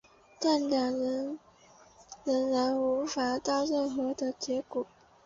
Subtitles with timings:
[0.39, 1.39] 但两人
[2.23, 4.87] 仍然无法有任何结果。